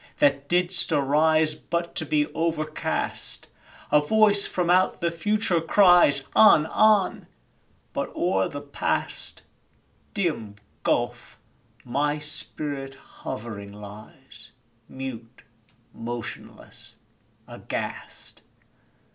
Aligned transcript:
that 0.17 0.49
didst 0.49 0.91
arise 0.91 1.53
But 1.53 1.93
to 1.97 2.07
be 2.07 2.25
overcast! 2.33 3.49
A 3.91 4.01
voice 4.01 4.47
from 4.47 4.67
out 4.71 4.99
the 4.99 5.11
future 5.11 5.61
cries, 5.61 6.23
"On! 6.35 6.65
on!" 6.65 7.27
but 7.93 8.09
o'er 8.15 8.47
the 8.47 8.61
Past 8.61 9.43
(Dim 10.15 10.55
gulf!) 10.81 11.37
my 11.85 12.17
spirit 12.17 12.95
hovering 12.95 13.71
lies 13.71 14.49
Mute, 14.89 15.43
motionless, 15.93 16.95
aghast! 17.47 18.41